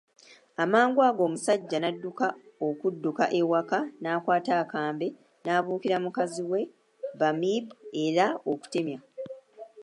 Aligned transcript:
Amangu 0.63 0.99
ago 1.07 1.21
omusaijja 1.27 1.77
n'adduka 1.79 2.27
okudda 2.67 3.25
ewaka 3.39 3.79
n'akwata 4.01 4.51
akambe 4.63 5.07
n'abuukira 5.43 5.97
mukazi 6.05 6.41
we 6.51 6.61
bamib 7.19 7.65
era 8.05 8.25
okutemya 8.51 8.99